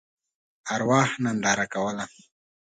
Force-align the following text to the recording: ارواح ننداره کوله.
ارواح 0.73 1.09
ننداره 1.23 1.65
کوله. 1.73 2.05